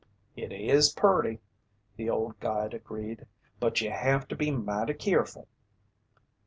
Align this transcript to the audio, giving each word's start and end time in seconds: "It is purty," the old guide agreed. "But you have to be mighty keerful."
"It 0.35 0.51
is 0.51 0.91
purty," 0.93 1.41
the 1.95 2.09
old 2.09 2.39
guide 2.39 2.73
agreed. 2.73 3.27
"But 3.59 3.81
you 3.81 3.91
have 3.91 4.27
to 4.29 4.35
be 4.35 4.49
mighty 4.49 4.95
keerful." 4.95 5.47